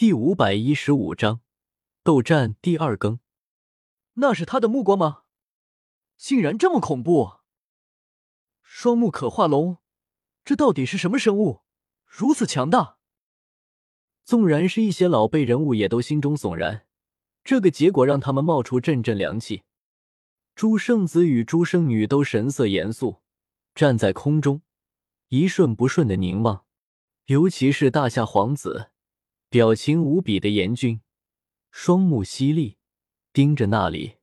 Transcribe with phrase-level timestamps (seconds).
[0.00, 1.42] 第五百一十五章
[2.02, 3.20] 斗战第二更。
[4.14, 5.24] 那是他的目光吗？
[6.16, 7.32] 竟然这么恐怖！
[8.62, 9.76] 双目可化龙，
[10.42, 11.60] 这到底是什么生物？
[12.06, 12.96] 如此强大！
[14.24, 16.86] 纵然是一些老辈人物，也都心中悚然。
[17.44, 19.64] 这个结果让他们冒出阵阵凉气。
[20.54, 23.20] 朱圣子与朱圣女都神色严肃，
[23.74, 24.62] 站在空中，
[25.28, 26.64] 一瞬不瞬的凝望。
[27.26, 28.92] 尤其是大夏皇子，
[29.50, 31.00] 表情无比的严峻，
[31.72, 32.78] 双目犀利，
[33.32, 34.18] 盯着那里。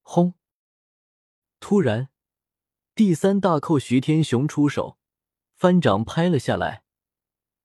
[0.00, 0.34] 轰！
[1.58, 2.08] 突然，
[2.94, 4.96] 第三大寇徐天雄出手，
[5.56, 6.84] 翻掌拍了下来，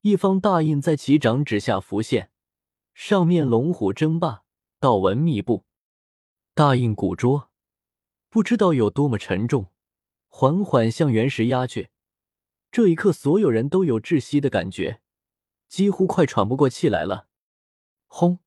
[0.02, 2.32] 一方大印在其掌指下浮现，
[2.96, 4.44] 上面龙虎争霸，
[4.80, 5.66] 道纹密布。
[6.56, 7.52] 大印古拙，
[8.30, 9.68] 不知道有多么沉重，
[10.28, 11.92] 缓缓向原石压去。
[12.72, 15.02] 这一刻，所有人都有窒息的感觉，
[15.70, 17.28] 几乎快喘不过气来了。
[18.08, 18.40] 轰！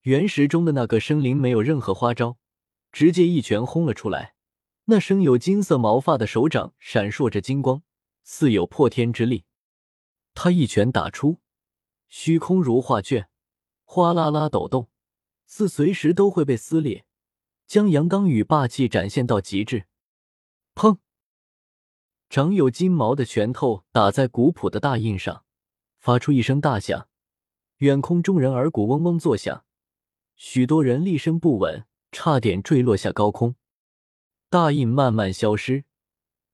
[0.00, 2.38] 原石中的那个生灵没有任何花招，
[2.90, 4.34] 直接一拳轰了出来。
[4.86, 7.82] 那生有金色毛发的手掌闪烁着金光，
[8.24, 9.44] 似有破天之力。
[10.32, 11.40] 他一拳打出，
[12.08, 13.28] 虚空如画卷，
[13.84, 14.88] 哗啦啦抖动，
[15.44, 17.04] 似随时都会被撕裂，
[17.66, 19.84] 将阳刚与霸气展现到极致。
[20.74, 20.98] 砰！
[22.30, 25.44] 长有金毛的拳头打在古朴的大印上，
[26.08, 27.06] 发出一声大响，
[27.80, 29.66] 远空众人耳骨嗡嗡作响，
[30.36, 33.56] 许多人立身不稳，差点坠落下高空。
[34.48, 35.84] 大印慢慢消失，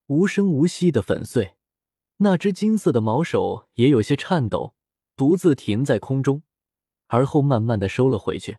[0.09, 1.55] 无声无息的粉碎。
[2.17, 4.75] 那只金色的毛手也有些颤抖，
[5.15, 6.43] 独自停在空中，
[7.07, 8.59] 而后慢慢的收了回去。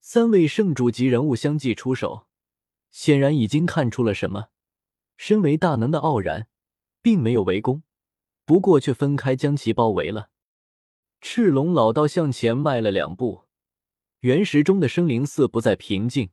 [0.00, 2.26] 三位圣主级人物相继出手，
[2.90, 4.48] 显然已经看出了什么。
[5.16, 6.48] 身为大能的傲然，
[7.00, 7.84] 并没有围攻，
[8.50, 10.28] 不过却分开将其包围了。
[11.20, 13.44] 赤龙老道向前迈了两步，
[14.22, 16.30] 原石中的生灵似不再平静，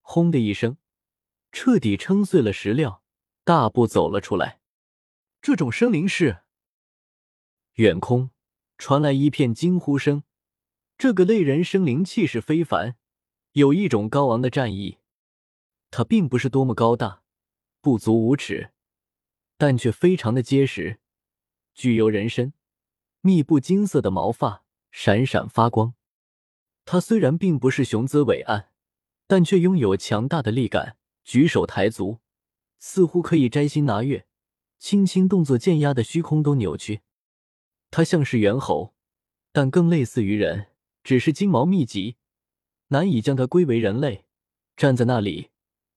[0.00, 0.76] 轰的一声，
[1.50, 3.02] 彻底撑碎了石料，
[3.42, 4.60] 大步走了出来。
[5.42, 6.42] 这种生灵是？
[7.72, 8.30] 远空
[8.78, 10.22] 传来一片惊呼声。
[10.96, 12.94] 这个类人生灵气势非凡，
[13.54, 14.98] 有一种高昂的战意。
[15.90, 17.24] 他并不是多么高大。
[17.80, 18.70] 不足五尺，
[19.58, 21.00] 但却非常的结实，
[21.74, 22.52] 具有人身，
[23.20, 25.94] 密布金色的毛发闪闪发光。
[26.84, 28.70] 他虽然并不是雄姿伟岸，
[29.26, 32.20] 但却拥有强大的力感，举手抬足，
[32.78, 34.26] 似乎可以摘星拿月，
[34.78, 37.00] 轻轻动作剑压的虚空都扭曲。
[37.90, 38.94] 他像是猿猴，
[39.52, 40.68] 但更类似于人，
[41.02, 42.16] 只是金毛密集，
[42.88, 44.26] 难以将它归为人类。
[44.76, 45.50] 站在那里，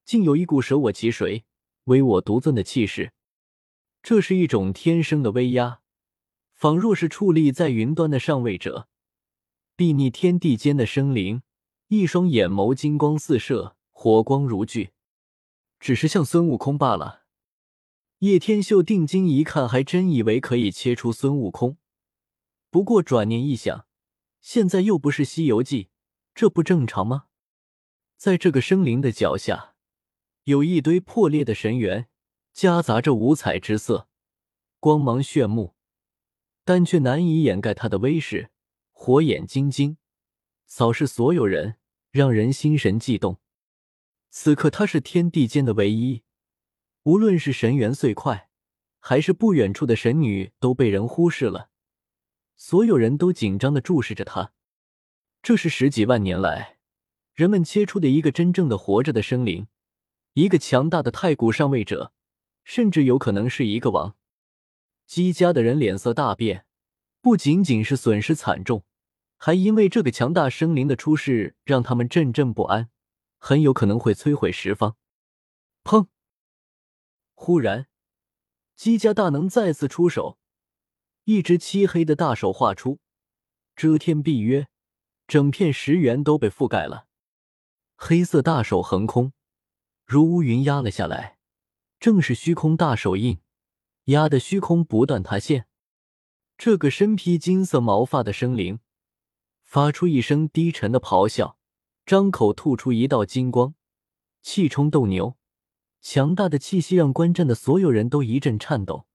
[0.05, 1.43] 竟有一股舍我其谁。
[1.85, 3.13] 唯我独尊的气势，
[4.07, 5.81] 这是一种天生的威压，
[6.53, 8.87] 仿若是矗立在云端的上位者，
[9.75, 11.41] 睥睨天地间的生灵，
[11.89, 14.91] 一双眼眸金光四射，火光如炬，
[15.77, 17.23] 只是像孙悟空罢了。
[18.19, 21.75] 叶天秀定睛一看，还真以为可以切出孙悟空，
[22.69, 23.87] 不过转念一想，
[24.39, 25.83] 现在又不是《西游记》，
[26.33, 27.25] 这不正常吗？
[28.15, 29.73] 在这个生灵的脚下。
[30.45, 32.07] 有一堆破裂的神元，
[32.57, 34.07] 夹杂着五彩之色，
[34.79, 35.75] 光芒炫目，
[36.65, 38.49] 但却难以掩盖它的威势。
[38.93, 39.97] 火眼金睛，
[40.65, 41.75] 扫视所有人，
[42.09, 43.37] 让人心神悸动。
[44.31, 46.23] 此刻他是天地间的唯一，
[47.03, 48.49] 无论是神元碎块，
[48.97, 51.69] 还是不远处的神女，都被人忽视了。
[52.55, 54.51] 所有人都紧张的注视着他。
[55.43, 56.79] 这是十几万年来
[57.35, 59.67] 人们切出的一个真正的活着的生灵。
[60.33, 62.13] 一个强大的太古上位者，
[62.67, 64.17] 甚至有可能是一个王。
[65.05, 66.65] 姬家的人脸色大变，
[67.21, 68.83] 不仅仅是损失惨重，
[69.37, 72.89] 还因为这个强大生灵的出世让他们阵阵不安，
[73.37, 74.97] 很有可能会摧毁十方。
[75.85, 76.07] 砰！
[77.35, 77.87] 忽然，
[78.75, 80.37] 姬家大能再次出手，
[81.23, 82.99] 一只漆黑的大手画出，
[83.77, 84.67] 遮天蔽月，
[85.25, 87.07] 整片石原都被覆盖了。
[87.95, 89.31] 黑色大手横空。
[90.05, 91.36] 如乌云压了下来，
[91.99, 93.39] 正是虚空大手印，
[94.05, 95.67] 压得虚空不断塌陷。
[96.57, 98.79] 这个身披金色毛发的生灵
[99.63, 101.57] 发出一声低沉的咆哮，
[102.05, 103.75] 张口吐出一道金光，
[104.41, 105.37] 气冲斗牛，
[106.01, 109.07] 强大的气息让观战的所有人都一阵颤抖。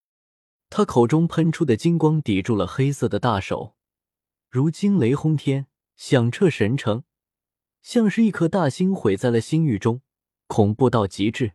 [0.71, 3.75] 他口中喷出的金光抵住了黑色的大手，
[4.49, 7.05] 如惊雷轰天，响彻神城，
[7.83, 10.03] 像是一颗大星毁在了星域中。
[10.47, 11.53] 恐怖到极致，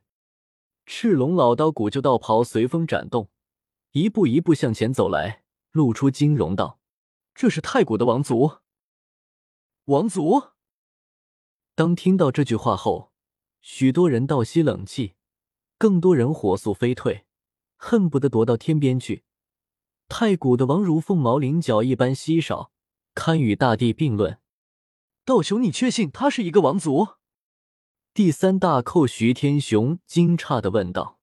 [0.89, 3.29] 赤龙老刀古旧道袍随风展动，
[3.91, 6.79] 一步一步向前走来，露出金容道
[7.35, 8.59] ：“这是太古的王族。
[9.85, 10.43] 王族。
[11.75, 13.11] 当听到这句话后，
[13.59, 15.15] 许多人倒吸冷气，
[15.77, 17.25] 更多人火速飞退，
[17.75, 19.25] 恨不得躲到天边去。
[20.07, 22.71] 太古的王如凤毛麟角一般稀少，
[23.13, 24.39] 堪与大地并论。
[25.25, 27.09] 道雄，你确信他是一个王族？
[28.17, 31.19] 第三大寇徐天雄惊诧的问道。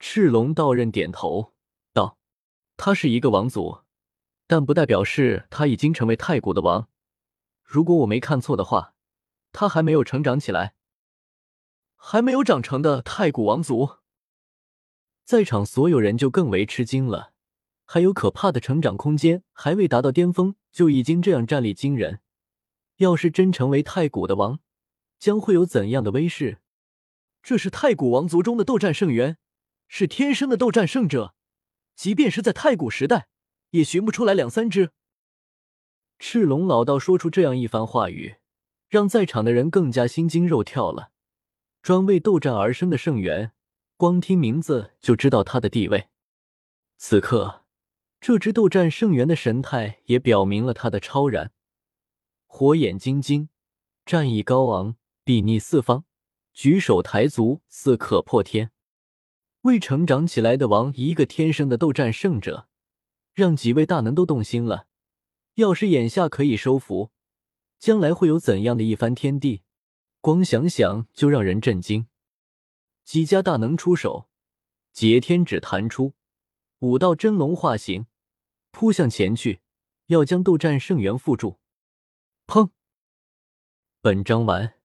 [0.00, 1.52] 赤龙道刃点头
[1.92, 2.18] 道
[2.76, 3.82] ：“他是一个王族，
[4.48, 6.88] 但不代表是他已经成为太古的王。
[7.62, 8.94] 如果我没看错的话，
[9.52, 10.74] 他还没有成长起来，
[11.94, 13.98] 还没有长成的太古王族。”
[15.24, 17.34] 在场所有人就更为吃惊了。
[17.84, 22.18] 还有可怕的成长空间，还未达到巅峰就已经这样战力惊人。
[22.96, 24.58] 要是真成为太古的王，
[25.20, 26.58] 将会有怎样的威势？
[27.40, 29.38] 这是太古王族中的斗战圣元，
[29.86, 31.34] 是天生的斗战胜者，
[31.94, 33.28] 即便是在太古时代，
[33.70, 34.90] 也寻不出来两三只。
[36.18, 38.38] 赤龙老道说出这样一番话语，
[38.88, 41.12] 让在场的人更加心惊肉跳了。
[41.80, 43.52] 专为斗战而生的圣元，
[43.96, 46.08] 光听名字就知道他的地位。
[46.96, 47.58] 此刻。
[48.22, 51.52] 这只斗战圣元的神态也表明了他的超然，
[52.46, 53.48] 火眼金睛，
[54.04, 54.96] 战意高昂，
[55.30, 56.02] 睥睨四方，
[56.52, 58.72] 举手抬足似可破天。
[59.60, 62.66] 未成长起来的王，一个天生的斗战胜者，
[63.32, 64.88] 让几位大能都动心了。
[65.54, 67.12] 要是眼下可以收服，
[67.78, 69.62] 将来会有怎样的一番天地？
[70.20, 72.08] 光想想就让人震惊。
[73.04, 74.28] 几家大能出手，
[74.92, 76.14] 劫天指弹出，
[76.80, 78.06] 五道真龙化形。
[78.72, 79.60] 扑向前去，
[80.06, 81.60] 要将斗战圣元缚住。
[82.48, 82.70] 砰！
[84.00, 84.79] 本章完。